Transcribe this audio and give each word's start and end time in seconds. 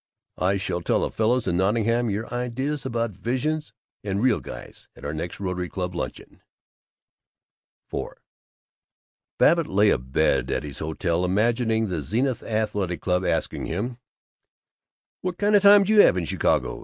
I 0.39 0.57
shall 0.57 0.81
tell 0.81 1.01
the 1.01 1.11
fellows 1.11 1.45
in 1.45 1.57
Nottingham 1.57 2.09
your 2.09 2.25
ideas 2.33 2.87
about 2.87 3.11
Visions 3.11 3.71
and 4.03 4.19
Real 4.19 4.39
Guys 4.39 4.89
at 4.95 5.05
our 5.05 5.13
next 5.13 5.39
Rotary 5.39 5.69
Club 5.69 5.93
luncheon." 5.93 6.41
IV 7.93 8.13
Babbitt 9.37 9.67
lay 9.67 9.91
abed 9.91 10.49
at 10.49 10.63
his 10.63 10.79
hotel, 10.79 11.23
imagining 11.23 11.87
the 11.89 12.01
Zenith 12.01 12.41
Athletic 12.41 12.99
Club 12.99 13.23
asking 13.23 13.67
him, 13.67 13.99
"What 15.21 15.37
kind 15.37 15.55
of 15.55 15.63
a 15.63 15.67
time 15.69 15.83
d'you 15.83 16.01
have 16.01 16.17
in 16.17 16.25
Chicago?" 16.25 16.79